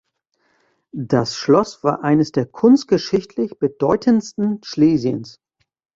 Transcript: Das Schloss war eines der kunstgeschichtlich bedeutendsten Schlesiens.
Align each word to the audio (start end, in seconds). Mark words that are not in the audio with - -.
Das 0.95 1.35
Schloss 1.35 1.83
war 1.83 2.03
eines 2.03 2.31
der 2.31 2.47
kunstgeschichtlich 2.47 3.59
bedeutendsten 3.59 4.59
Schlesiens. 4.63 5.37